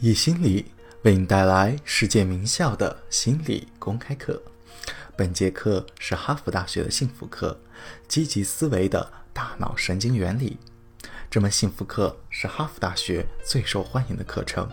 [0.00, 0.64] 易心理
[1.02, 4.40] 为你带来世界名校的心理公开课。
[5.16, 7.60] 本节课是哈佛大学的幸福课——
[8.06, 10.56] 积极思维的大脑神经原理。
[11.28, 14.70] 这门幸福课是哈佛大学最受欢迎的课程。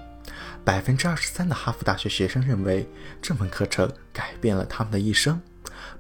[0.63, 2.87] 百分之二十三的哈佛大学学生认为
[3.19, 5.42] 这门课程改变了他们的一生。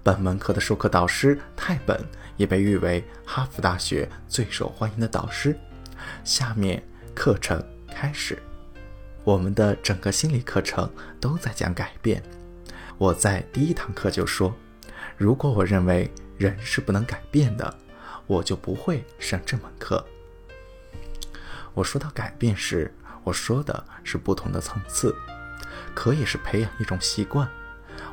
[0.03, 1.99] 本门课的授课导师泰本
[2.37, 5.57] 也被誉为哈佛大学最受欢迎的导师。
[6.23, 6.83] 下面
[7.15, 8.37] 课程开始。
[9.25, 10.87] 我们的整个心理课程
[11.19, 12.21] 都在讲改变。
[12.99, 14.53] 我在第一堂课就说，
[15.17, 17.75] 如果我认为人是不能改变的，
[18.27, 20.05] 我就不会上这门课。
[21.73, 25.13] 我说到改变时，我说的是不同的层次，
[25.95, 27.49] 可以是培养一种习惯。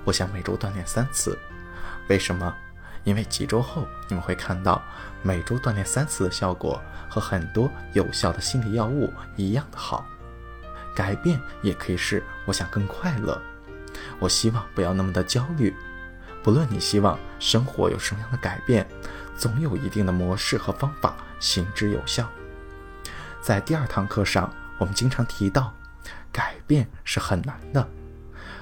[0.05, 1.39] 我想每周锻炼三次，
[2.09, 2.55] 为什么？
[3.05, 4.81] 因为几周后你们会看到
[5.23, 10.07] 每周锻炼三次的效果和很多有效的心理药物一样的好。
[10.95, 13.41] 改变也可以是我想更快乐，
[14.19, 15.75] 我希望不要那么的焦虑。
[16.43, 18.87] 不论你希望生活有什么样的改变，
[19.37, 22.29] 总有一定的模式和方法行之有效。
[23.41, 25.73] 在第二堂课上，我们经常提到，
[26.33, 27.89] 改变是很难的，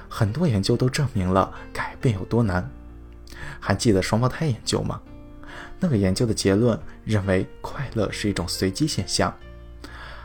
[0.07, 2.69] 很多研究都证明了改变有多难。
[3.59, 5.01] 还记得双胞胎研究吗？
[5.79, 9.35] 那个研究的结论认为快乐是一种随机现象。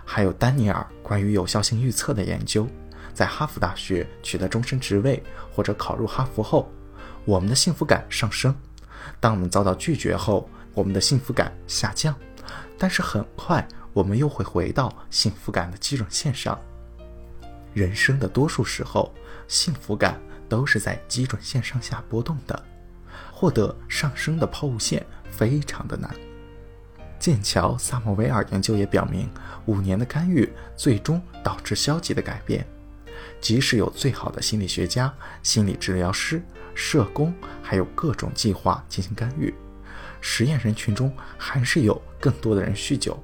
[0.09, 2.67] 还有丹尼尔关于有效性预测的研究，
[3.12, 5.21] 在哈佛大学取得终身职位
[5.53, 6.71] 或者考入哈佛后，
[7.25, 8.53] 我们的幸福感上升；
[9.19, 12.15] 当我们遭到拒绝后，我们的幸福感下降。
[12.79, 16.59] 但是很快我们又会回到幸福感的基准线上。
[17.75, 19.12] 人生的多数时候，
[19.49, 22.65] 幸福感都是在基准线上下波动的，
[23.33, 26.15] 获得上升的抛物线非常的难。
[27.19, 29.28] 剑桥·萨默维尔研究也表明，
[29.67, 32.67] 五年的干预最终导致消极的改变。
[33.41, 36.42] 即使有最好的心理学家、心理治疗师、
[36.75, 39.55] 社工，还有各种计划进行干预，
[40.21, 43.22] 实验人群中还是有更多的人酗酒。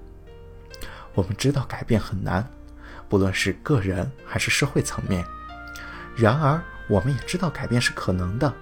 [1.14, 2.46] 我们知道改变很难，
[3.08, 5.24] 不论是个人还是社会层面。
[6.16, 8.52] 然而，我们也知道改变是可能的。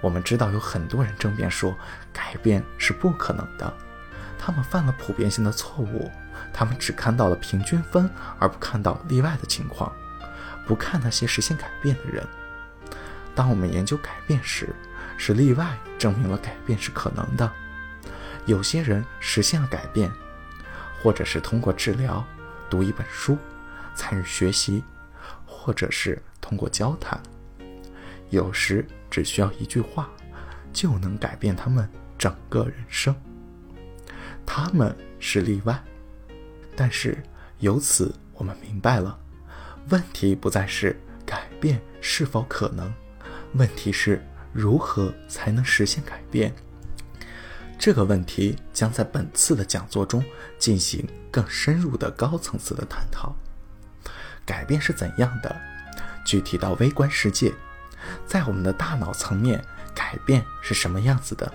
[0.00, 1.74] 我们知道有很多人争辩说
[2.12, 3.72] 改变是不可能的。
[4.44, 6.10] 他们犯了普遍性的错误，
[6.52, 8.10] 他们只看到了平均分，
[8.40, 9.92] 而不看到例外的情况，
[10.66, 12.26] 不看那些实现改变的人。
[13.36, 14.74] 当我们研究改变时，
[15.16, 17.48] 是例外证明了改变是可能的。
[18.44, 20.10] 有些人实现了改变，
[21.00, 22.24] 或者是通过治疗、
[22.68, 23.38] 读一本书、
[23.94, 24.82] 参与学习，
[25.46, 27.16] 或者是通过交谈。
[28.30, 30.08] 有时只需要一句话，
[30.72, 31.88] 就能改变他们
[32.18, 33.14] 整个人生。
[34.46, 35.82] 他们是例外，
[36.76, 37.16] 但是
[37.58, 39.18] 由此我们明白了，
[39.88, 42.92] 问题不再是改变是否可能，
[43.54, 44.22] 问题是
[44.52, 46.54] 如何才能实现改变。
[47.78, 50.24] 这个问题将在本次的讲座中
[50.58, 53.34] 进行更深入的高层次的探讨。
[54.44, 55.54] 改变是怎样的？
[56.24, 57.52] 具体到微观世界，
[58.26, 59.64] 在我们的大脑层面，
[59.94, 61.52] 改变是什么样子的？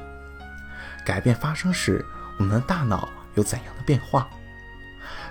[1.05, 2.03] 改变发生时。
[2.37, 4.27] 我们的大脑有怎样的变化？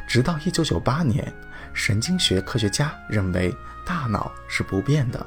[0.07, 1.33] 直到一九九八年，
[1.73, 5.27] 神经学科学家认为大脑是不变的。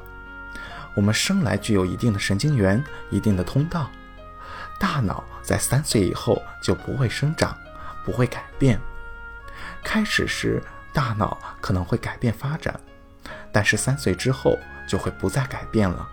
[0.94, 3.90] 我们生来具有一定的神经元、一定的通道。
[4.78, 7.56] 大脑在三岁以后就不会生长，
[8.04, 8.80] 不会改变。
[9.84, 10.62] 开始时，
[10.92, 12.78] 大脑可能会改变发展，
[13.52, 14.58] 但是三岁之后
[14.88, 16.08] 就会不再改变了。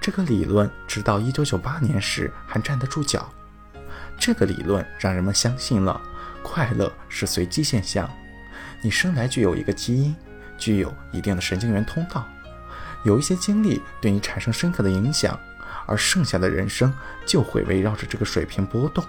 [0.00, 3.30] 这个理论直到一九九八年时还站得住脚。
[4.18, 6.00] 这个理论让人们相信了
[6.42, 8.08] 快乐是随机现象。
[8.82, 10.14] 你生来具有一个基因，
[10.58, 12.26] 具有一定的神经元通道，
[13.04, 15.38] 有一些经历对你产生深刻的影响，
[15.86, 16.92] 而剩下的人生
[17.26, 19.04] 就会围绕着这个水平波动，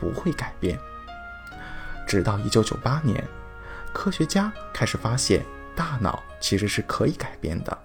[0.00, 0.78] 不会改变。
[2.06, 3.24] 直到1998年，
[3.92, 7.78] 科学家开始发现大脑其实是可以改变的，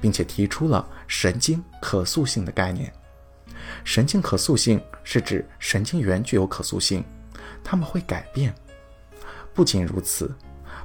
[0.00, 2.92] 并且提出了神经可塑性的概念。
[3.82, 7.04] 神经可塑性是指神经元具有可塑性，
[7.62, 8.54] 它们会改变。
[9.52, 10.34] 不仅如此，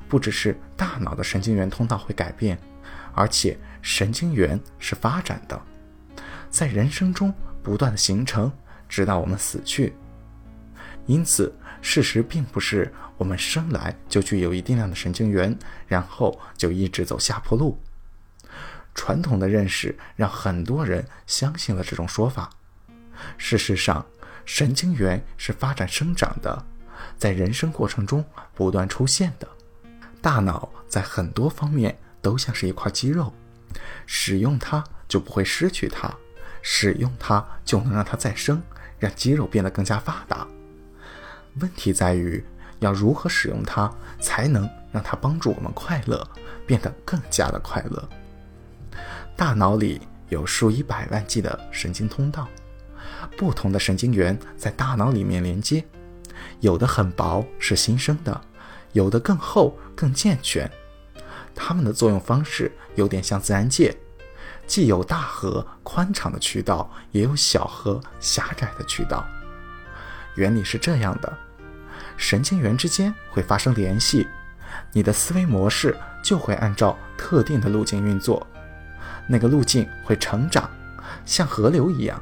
[0.07, 2.57] 不只是大脑的神经元通道会改变，
[3.13, 5.61] 而且神经元是发展的，
[6.49, 8.51] 在人生中不断的形成，
[8.87, 9.93] 直到我们死去。
[11.05, 15.57] 因此，事实并不是我们生来就具有一定量的神经元，
[15.87, 17.79] 然后就一直走下坡路。
[18.93, 22.49] 传统的认识让很多人相信了这种说法。
[23.37, 24.05] 事实上，
[24.45, 26.65] 神经元是发展生长的，
[27.17, 28.23] 在人生过程中
[28.53, 29.47] 不断出现的。
[30.21, 33.33] 大脑在很多方面都像是一块肌肉，
[34.05, 36.13] 使用它就不会失去它，
[36.61, 38.61] 使用它就能让它再生，
[38.97, 40.45] 让肌肉变得更加发达。
[41.61, 42.43] 问题在于
[42.79, 46.27] 要如何使用它，才能让它帮助我们快乐，
[46.67, 48.09] 变得更加的快乐。
[49.37, 52.47] 大脑里有数以百万计的神经通道，
[53.37, 55.83] 不同的神经元在大脑里面连接，
[56.59, 58.41] 有的很薄，是新生的。
[58.93, 60.69] 有的更厚、更健全，
[61.53, 63.95] 它们的作用方式有点像自然界，
[64.65, 69.23] 既有大河宽敞的渠道，也有小河狭窄的渠道。
[70.33, 71.37] 原理是这样的：
[72.17, 74.27] 神经元之间会发生联系，
[74.91, 78.47] 你的思维模式就会按照特定的路径运作，
[79.27, 80.67] 那个路径会成长，
[81.25, 82.19] 像河流一样。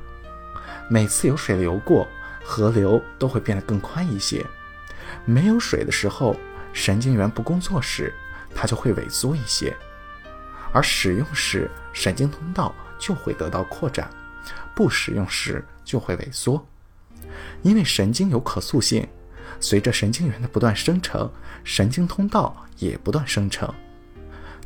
[0.90, 2.08] 每次有水流过，
[2.44, 4.46] 河流都会变得更宽一些；
[5.26, 6.36] 没有水的时候，
[6.72, 8.14] 神经元不工作时，
[8.56, 9.74] 它就会萎缩一些；
[10.72, 14.08] 而使用时，神经通道就会得到扩展；
[14.74, 16.66] 不使用时就会萎缩。
[17.64, 19.06] 因为神经有可塑性，
[19.60, 21.30] 随着神经元的不断生成，
[21.64, 23.74] 神经通道也不断生成。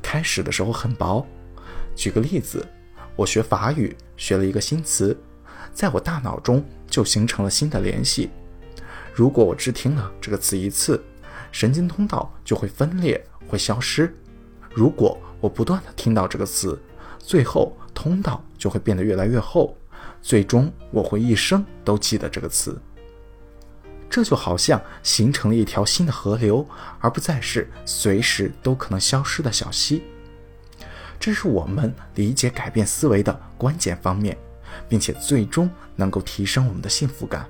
[0.01, 1.25] 开始的时候很薄。
[1.95, 2.65] 举个例子，
[3.15, 5.18] 我学法语学了一个新词，
[5.73, 8.29] 在我大脑中就形成了新的联系。
[9.13, 11.03] 如果我只听了这个词一次，
[11.51, 14.15] 神经通道就会分裂，会消失。
[14.73, 16.79] 如果我不断的听到这个词，
[17.19, 19.75] 最后通道就会变得越来越厚，
[20.21, 22.81] 最终我会一生都记得这个词。
[24.09, 26.65] 这就好像形成了一条新的河流，
[26.99, 30.03] 而不再是随时都可能消失的小溪。
[31.19, 34.37] 这是我们理解改变思维的关键方面，
[34.88, 37.48] 并且最终能够提升我们的幸福感。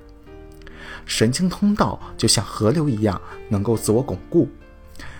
[1.04, 4.48] 神经通道就像河流一样，能够自我巩固。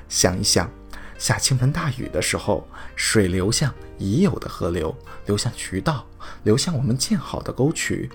[0.08, 0.70] 想一想，
[1.18, 4.94] 下倾盆大雨的时候，水流向已有的河流，
[5.26, 6.06] 流向渠道，
[6.44, 8.10] 流向我们建好的沟渠。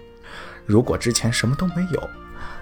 [0.66, 2.10] 如果之前什么都没有，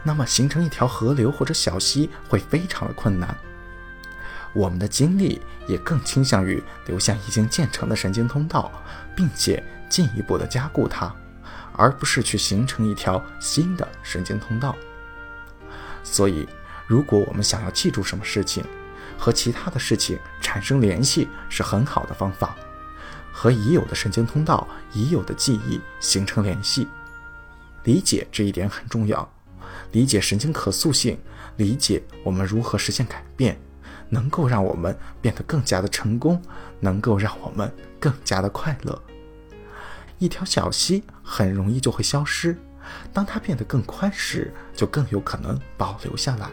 [0.04, 3.36] 那么形成一条河流或者小溪会非常的困难。
[4.54, 8.72] 我们的精力也更倾向于流向已经建成的神经通道，
[9.16, 11.14] 并且进一步的加固它，
[11.78, 14.76] 而不是去形成一条新的神经通道。
[16.04, 16.48] 所以，
[16.88, 18.64] 如果我们想要记住什么事情，
[19.18, 22.56] 和其他的事情产生联系是很好的方法。
[23.38, 26.88] 和已有的神经通道、已有的记忆形成联系，
[27.84, 29.30] 理解这一点很重要。
[29.92, 31.20] 理解神经可塑性，
[31.58, 33.60] 理解我们如何实现改变，
[34.10, 36.42] 能够让我们变得更加的成功，
[36.80, 37.70] 能够让我们
[38.00, 39.02] 更加的快乐。
[40.18, 42.58] 一条小溪很容易就会消失。
[43.12, 46.50] 当它变得更宽时，就更有可能保留下来。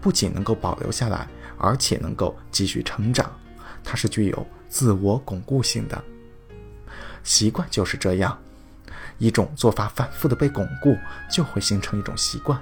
[0.00, 1.26] 不仅能够保留下来，
[1.56, 3.32] 而且能够继续成长。
[3.82, 6.04] 它是具有自我巩固性的。
[7.24, 8.38] 习惯就是这样，
[9.18, 10.96] 一种做法反复的被巩固，
[11.30, 12.60] 就会形成一种习惯。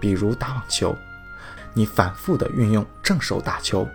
[0.00, 0.94] 比如打网球，
[1.72, 3.88] 你反复的运用正手打球，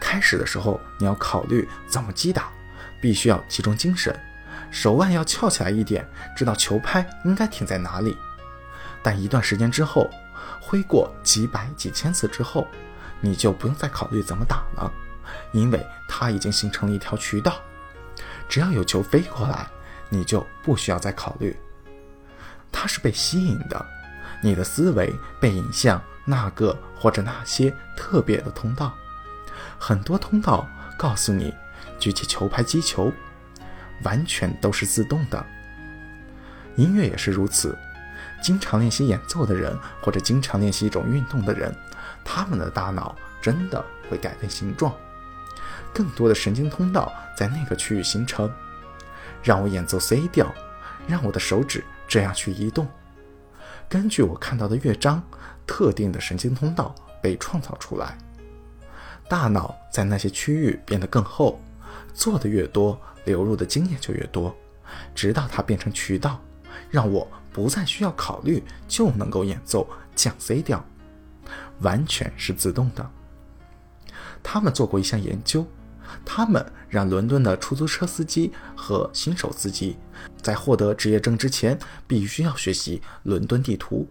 [0.00, 2.50] 开始的时候你要考虑怎么击打，
[3.00, 4.18] 必须要集中精神。
[4.70, 8.16] 手腕要翘起来一点，知道球拍应该停在哪里。
[9.02, 10.10] 但一段时间之后，
[10.60, 12.66] 挥过几百几千次之后，
[13.20, 14.92] 你就不用再考虑怎么打了，
[15.52, 17.60] 因为它已经形成了一条渠道。
[18.48, 19.66] 只要有球飞过来，
[20.08, 21.56] 你就不需要再考虑。
[22.72, 23.86] 它是被吸引的，
[24.42, 28.92] 你的思维被引向那个或者那些特别的通道。
[29.78, 30.68] 很多通道
[30.98, 31.54] 告诉你，
[31.98, 33.12] 举起球拍击球。
[34.02, 35.44] 完全都是自动的。
[36.76, 37.76] 音乐也是如此，
[38.42, 41.74] 经常练习演奏的人，或者经常练习一种运动的人，
[42.24, 44.94] 他们的大脑真的会改变形状，
[45.94, 48.50] 更多的神经通道在那个区域形成。
[49.42, 50.52] 让我演奏 C 调，
[51.06, 52.86] 让我的手指这样去移动。
[53.88, 55.22] 根据我看到的乐章，
[55.66, 58.18] 特定的神经通道被创造出来，
[59.28, 61.60] 大脑在那些区域变得更厚，
[62.16, 62.98] 做的越多。
[63.26, 64.54] 流入的经验就越多，
[65.12, 66.40] 直到它变成渠道，
[66.88, 70.86] 让我不再需要考虑就能够演奏降 C 调，
[71.80, 73.10] 完全是自动的。
[74.44, 75.66] 他们做过一项研究，
[76.24, 79.96] 他们让伦敦的出租车司机和新手司机
[80.40, 84.08] 在获得职业证之前必须要学习伦敦地图。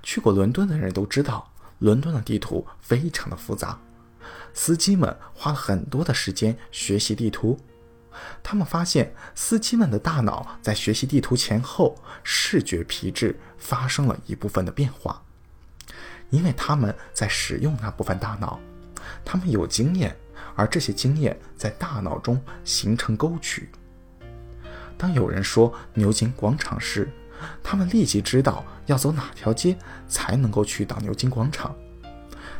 [0.00, 3.76] 去过伦敦的人都知道，伦敦的地图非常的复杂，
[4.52, 7.58] 司机们花了很多的时间学习地图。
[8.42, 15.22] 他们发现，司机们的大脑在学习地图前后，视觉皮质发生了一部分的变化，
[16.30, 18.58] 因为他们在使用那部分大脑，
[19.24, 20.16] 他们有经验，
[20.56, 23.70] 而这些经验在大脑中形成沟渠。
[24.96, 27.08] 当有人说牛津广场时，
[27.62, 29.78] 他们立即知道要走哪条街
[30.08, 31.72] 才能够去到牛津广场。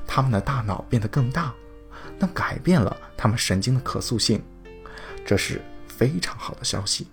[0.07, 1.53] 他们的大脑变得更大，
[2.19, 4.43] 那改变了他们神经的可塑性，
[5.25, 7.07] 这是非常好的消息。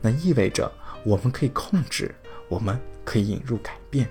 [0.00, 0.70] 那意味着
[1.04, 2.14] 我们可以控制，
[2.48, 4.08] 我们可以引入改变。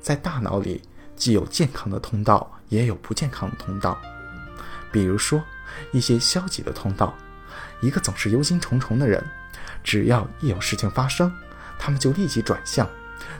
[0.00, 0.82] 在大脑里，
[1.16, 3.98] 既有健康的通道，也有不健康的通道。
[4.90, 5.42] 比如说，
[5.92, 7.14] 一些消极的通道，
[7.80, 9.22] 一个总是忧心忡忡的人，
[9.84, 11.30] 只要一有事情发生，
[11.78, 12.88] 他们就立即转向。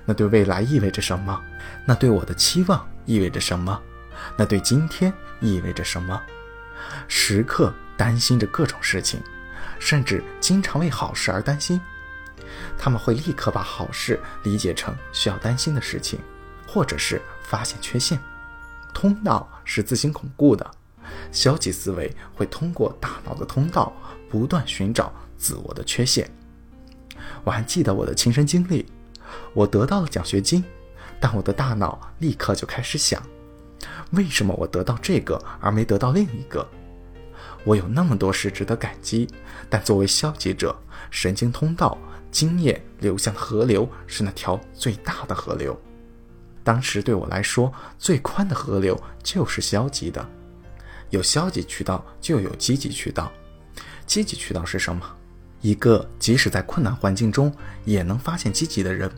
[0.04, 1.40] 那对未来意味着什么？
[1.86, 3.80] 那对我的期望意味着什么？
[4.36, 6.20] 那对今天意味着什么？
[7.08, 9.20] 时刻担心着各种事情，
[9.78, 11.80] 甚至经常为好事而担心。
[12.78, 16.20] 他们会立刻把好事理解成需要担心的事情，
[16.66, 18.18] 或者是发现缺陷。
[18.94, 20.68] 通道是自行巩固的，
[21.30, 23.92] 消极思维会通过大脑的通道
[24.30, 26.30] 不断寻找自我的缺陷。
[27.44, 28.86] 我还记得我的亲身经历。
[29.52, 30.64] 我得到了奖学金，
[31.20, 33.22] 但我的大脑立刻就开始想：
[34.10, 36.66] 为什么我得到这个而没得到另一个？
[37.64, 39.28] 我有那么多事值得感激，
[39.68, 40.74] 但作为消极者，
[41.10, 41.98] 神经通道
[42.30, 45.78] 经验流向的河流是那条最大的河流。
[46.64, 50.26] 当时对我来说，最宽的河流就是消极的。
[51.10, 53.32] 有消极渠道，就有积极渠道。
[54.06, 55.02] 积极渠道是什么？
[55.60, 57.52] 一个即使在困难环境中
[57.84, 59.10] 也能发现积极的人，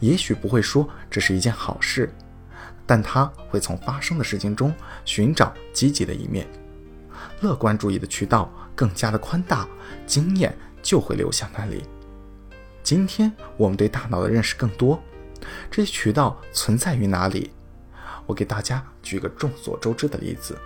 [0.00, 2.12] 也许不会说这是一件好事，
[2.86, 4.74] 但他会从发生的事情中
[5.04, 6.46] 寻找积极的一面。
[7.40, 9.66] 乐观主义的渠道更加的宽大，
[10.06, 11.82] 经验就会流向那里。
[12.82, 15.00] 今天我们对大脑的认识更多，
[15.70, 17.52] 这些渠道存在于哪里？
[18.26, 20.56] 我给大家举个众所周知的例子，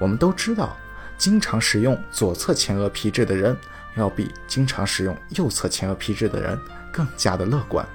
[0.00, 0.76] 我们都知道，
[1.16, 3.56] 经常使用左侧前额皮质的人。
[3.96, 6.58] 要比经常使用右侧前额皮质的人
[6.92, 7.86] 更加的乐观，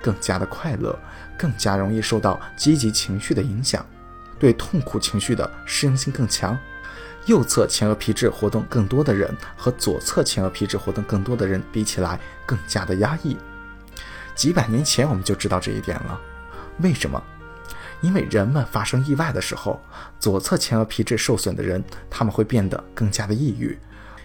[0.00, 0.98] 更加的快乐，
[1.42, 3.84] 更加容易受到积极情绪的影响，
[4.38, 6.56] 对痛苦情绪的适应性更强。
[7.26, 13.36] 右侧前额皮质活动更多的人和左侧前额皮质活动更多的人比起来更加的压抑。
[14.36, 16.20] 几百年前我们就知道这一点了。
[16.78, 17.20] 为什么？
[18.02, 19.80] 因为人们发生意外的时候，
[20.20, 23.76] 左侧前额皮质受损的人他们会变得更加的抑郁。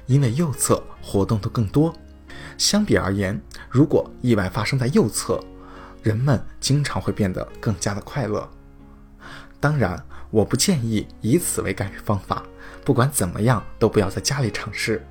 [0.06, 1.92] 因为右侧活动的更多，
[2.60, 5.44] 相比而言，如果意外发生在右侧，
[6.08, 8.50] 人们经常会变得更加的快乐。
[9.60, 12.42] 当然，我不建议以此为干预方法，
[12.86, 15.06] 不管怎么样都不要在家里尝试。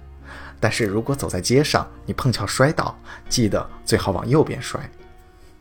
[0.58, 2.98] 但是如果走在街上，你碰巧摔倒，
[3.28, 4.90] 记得最好往右边摔。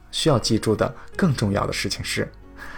[0.09, 2.31] 需要记住的更重要的事情是，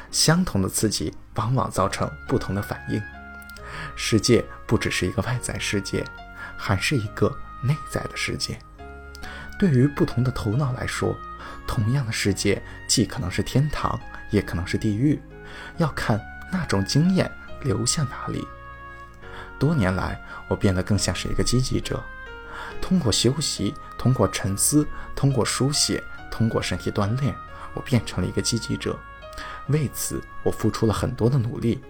[0.10, 3.00] 相同的刺激往往造成不同的反应。
[3.96, 6.04] 世界不只是一个外在世界。
[6.60, 8.58] 还是一个内在的世界。
[9.60, 11.16] 对于不同的头脑来说，
[11.68, 14.00] 同样的世界既可能是天堂，
[14.30, 15.22] 也可能是地狱，
[15.78, 16.20] 要看
[16.52, 17.32] 那种经验
[17.64, 18.48] 流向哪里。
[19.60, 22.04] 多年来，我变得更像是一个积极者。
[22.82, 27.34] 通过休息，通过沉思，通过书写，通过身体锻炼，
[27.74, 28.98] 我变成了一个积极者。
[29.68, 31.82] 为此，我付出了很多的努力。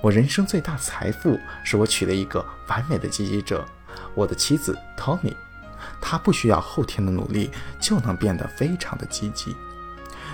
[0.00, 3.66] 我人生最大的财富是我娶了一个完美的积极者，
[4.14, 5.34] 我的妻子 Tommy，
[6.00, 7.50] 他不需要后天的努力
[7.80, 9.56] 就能变得非常的积极。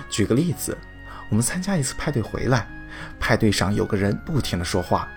[0.09, 0.77] 举个例子，
[1.29, 2.67] 我们参加一次派对回来，
[3.19, 5.07] 派对上有个人不停的说话，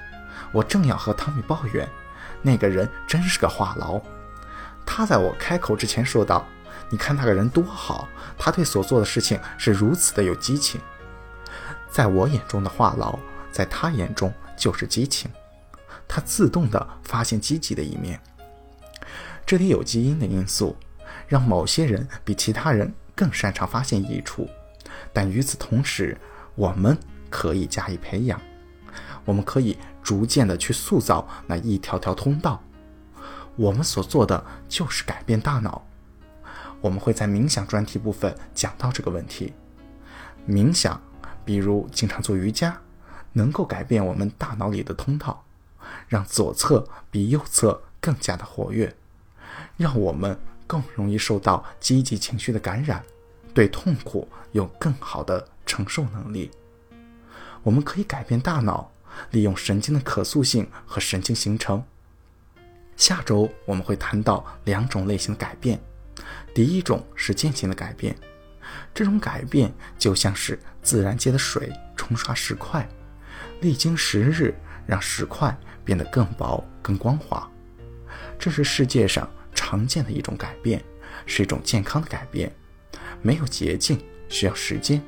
[0.53, 1.89] 我正要和汤米抱怨，
[2.43, 4.01] 那个人真是个话痨。
[4.87, 6.47] 他在我开口之前说道
[6.91, 10.81] ：“你看那个人多好，他对所做的事情是如此的有激情。”
[11.91, 13.19] 在我眼中的话痨。
[13.55, 15.31] 在他眼中就是激情，
[16.09, 18.21] 他自动的发现积极的一面。
[19.47, 20.77] 这里有基因的因素，
[21.29, 24.49] 让某些人比其他人更擅长发现益处，
[25.13, 26.17] 但与此同时，
[26.55, 26.99] 我们
[27.29, 28.41] 可以加以培养，
[29.25, 32.63] 我们可以逐渐的去塑造那一条条通道。
[33.57, 35.87] 我们所做的就是改变大脑。
[36.81, 39.53] 我们会在冥想专题部分讲到这个问题。
[40.49, 41.01] 冥想，
[41.45, 42.77] 比如经常做瑜伽。
[43.37, 45.45] 能够改变我们大脑里的通道，
[46.07, 48.95] 让左侧比右侧更加的活跃，
[49.77, 53.03] 让我们更容易受到积极情绪的感染，
[53.53, 56.51] 对痛苦有更好的承受能力。
[57.63, 58.91] 我们可以改变大脑，
[59.31, 61.83] 利用神经的可塑性和神经形成。
[62.97, 65.81] 下周我们会谈到两种类型的改变，
[66.55, 68.17] 第一种是渐进的改变，
[68.95, 72.89] 这种改变就像是自然界的水冲刷石块。
[73.61, 74.55] 历经时日，
[74.87, 77.51] 让石块变得更薄、更光滑。
[78.39, 80.83] 这是世界上常见的一种改变，
[81.27, 82.55] 是一种健康的改变，
[83.23, 85.03] 没有捷径，需要时间。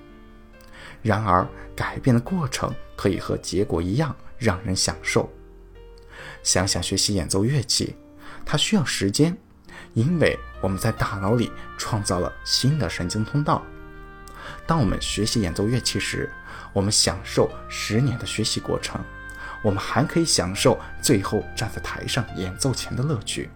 [1.03, 5.31] 然而，改变的过程可以和结果一样让人享受。
[6.43, 7.95] 想想学习演奏乐器，
[8.45, 9.37] 它需要时间，
[9.95, 13.63] 因为我们在大脑里创造了新的神经通道。
[14.67, 16.31] 当我们学习演奏乐器时，
[16.73, 19.01] 我们享受十年的学习过程，
[19.63, 23.51] 我们还可以享受最后站在台上演奏前的乐趣。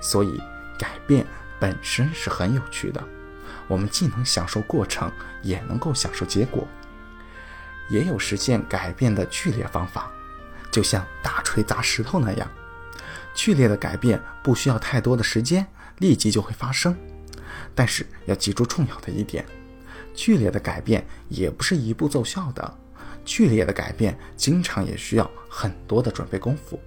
[0.00, 0.40] 所以，
[0.78, 1.26] 改变
[1.58, 3.02] 本身是很有趣的。
[3.68, 5.10] 我们既能享受过程，
[5.42, 6.66] 也能够享受结果。
[7.88, 10.10] 也有实现改变的剧烈方法，
[10.70, 12.48] 就像大锤砸石头那样。
[13.34, 15.66] 剧烈的改变不需要太多的时间，
[15.98, 16.96] 立即就会发生。
[17.74, 19.44] 但是要记住重要的一点。
[20.14, 22.78] 剧烈的改变也不是一步奏效的，
[23.24, 26.80] 剧烈的改变经常也需要很多的准备功夫。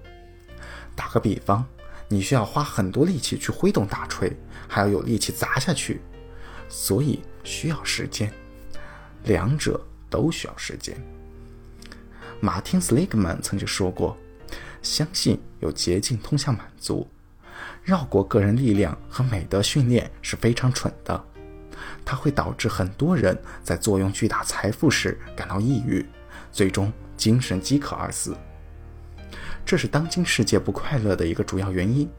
[0.96, 1.64] 打个比方，
[2.12, 4.36] 你需要花很多力气去挥动大锤，
[4.66, 6.00] 还要有力气砸下去，
[6.68, 8.32] 所以需要时间。
[9.24, 10.96] 两者都需要时间。
[12.40, 14.16] 马丁·斯利格曼曾经说过
[14.82, 17.08] ：“相信有捷径通向满足，
[17.84, 21.24] 绕过个人力量和美德训练是非常蠢的。”
[22.04, 26.04] 它会导致很多人在坐拥巨大财富时感到抑郁，
[26.50, 28.36] 最终精神饥渴而死。
[29.70, 32.10] 这是当今世界不快乐的一个主要原因。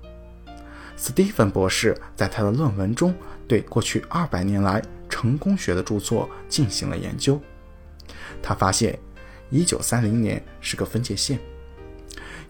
[0.95, 3.13] 斯蒂芬博士在他的论文中
[3.45, 7.37] 对过去二百年来成功学的著作进行了研究。
[8.41, 8.97] 他发现
[9.51, 11.37] ，1930年是个分界线。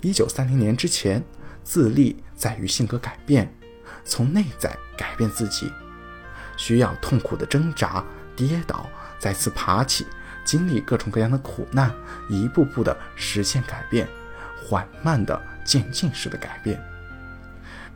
[0.04, 1.24] 1930年之前，
[1.64, 3.52] 自立在于性格改变，
[4.06, 5.74] 从内在改变自己。
[6.58, 8.06] 需要痛苦的挣扎、
[8.36, 10.06] 跌倒、再次爬起，
[10.46, 11.92] 经历各种各样的苦难，
[12.30, 14.08] 一步步的实现改变，
[14.62, 16.82] 缓慢的渐进式的改变。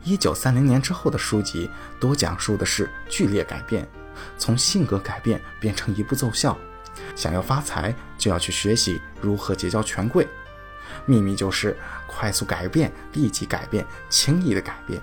[0.04, 3.88] 一九三零年之后的书籍多讲述的是剧烈改变，
[4.36, 6.56] 从性格改变变成一步奏效。
[7.14, 10.26] 想要发财，就要去学习如何结交权贵。
[11.06, 15.00] 秘密就是快速改变、立即改变、轻易的改变。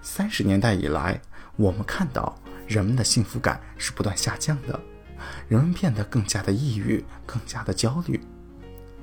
[0.00, 1.20] 三十年代以来。
[1.56, 2.34] 我们看到
[2.66, 4.80] 人们的幸福感是不断下降的，
[5.46, 8.18] 人们变得更加的抑郁，更加的焦虑。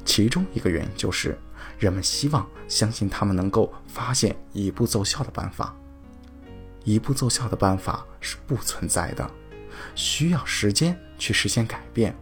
[0.07, 1.37] 其中一个原因就是，
[1.77, 5.75] 人们希望相信他们能够发现一步奏效的办法。
[6.85, 9.29] 一步奏效的办法是不存在的，
[9.93, 12.15] 需要时间去实现改变。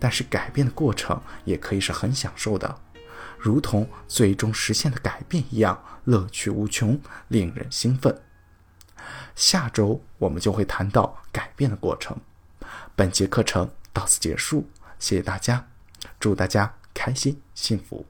[0.00, 2.80] 但是改变的过程也可以是很享受的，
[3.38, 8.20] 如同最终实现的改变一样，乐趣无穷，令人兴奋。
[9.36, 12.18] 下周我们就会谈到改变的过程。
[12.96, 15.68] 本节课程到此结束，谢谢大家，
[16.18, 18.04] 祝大家开心幸福。